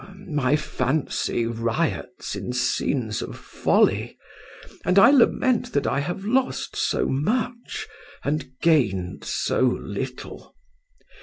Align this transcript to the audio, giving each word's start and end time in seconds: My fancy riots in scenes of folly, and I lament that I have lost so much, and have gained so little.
My 0.33 0.55
fancy 0.55 1.45
riots 1.45 2.35
in 2.35 2.53
scenes 2.53 3.21
of 3.21 3.37
folly, 3.37 4.17
and 4.83 4.97
I 4.97 5.11
lament 5.11 5.73
that 5.73 5.85
I 5.85 5.99
have 5.99 6.25
lost 6.25 6.75
so 6.75 7.05
much, 7.07 7.85
and 8.23 8.41
have 8.41 8.59
gained 8.61 9.23
so 9.23 9.59
little. 9.59 10.55